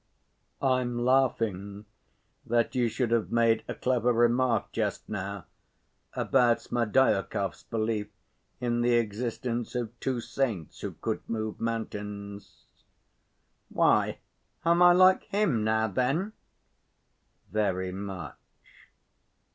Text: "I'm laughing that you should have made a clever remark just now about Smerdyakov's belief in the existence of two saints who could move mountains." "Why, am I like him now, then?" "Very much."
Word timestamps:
"I'm 0.63 0.97
laughing 0.97 1.85
that 2.47 2.73
you 2.73 2.87
should 2.87 3.11
have 3.11 3.31
made 3.31 3.63
a 3.67 3.75
clever 3.75 4.11
remark 4.11 4.71
just 4.71 5.07
now 5.07 5.45
about 6.15 6.59
Smerdyakov's 6.59 7.61
belief 7.61 8.07
in 8.59 8.81
the 8.81 8.93
existence 8.95 9.75
of 9.75 9.91
two 9.99 10.19
saints 10.19 10.79
who 10.81 10.93
could 10.93 11.21
move 11.29 11.59
mountains." 11.59 12.65
"Why, 13.69 14.17
am 14.65 14.81
I 14.81 14.91
like 14.93 15.25
him 15.25 15.63
now, 15.63 15.87
then?" 15.87 16.33
"Very 17.51 17.91
much." 17.91 18.37